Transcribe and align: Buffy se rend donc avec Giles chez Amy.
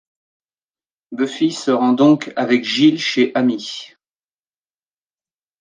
Buffy 1.11 1.51
se 1.51 1.69
rend 1.69 1.93
donc 1.93 2.33
avec 2.35 2.65
Giles 2.65 2.97
chez 2.99 3.31
Amy. 3.35 3.89